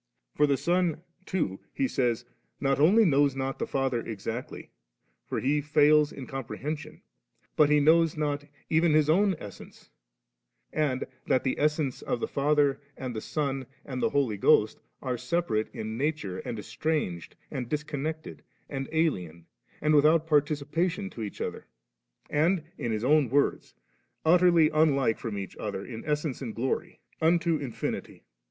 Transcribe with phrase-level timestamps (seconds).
[0.33, 2.49] For the Son, too, he says, 4 dtSjm, «6b noC« 7, dt Dmr, d, not*
[2.49, 2.63] 8.
[2.63, 4.71] not only knows not the Father exactly,
[5.27, 9.91] for He fails in comprehension *, but * He knows not even His own essence;'—
[10.73, 14.79] ^and that *the es sences of the Father and the Son and the Holy Ghost,
[15.03, 19.45] are separate in nature, and estrange^ and disconnected, and alien*,
[19.81, 21.65] and without par ticipation of each others;'
[22.31, 26.55] and, in his own words, * utterly unlike from each other in es sence and
[26.55, 28.23] glory, unto infinity.'